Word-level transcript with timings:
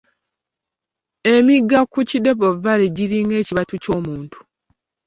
Emigga 1.33 1.79
mu 1.93 2.01
Kidepo 2.09 2.47
Valley 2.63 2.93
giringa 2.95 3.35
ekibatu 3.41 3.73
ky'omuntu. 3.83 4.39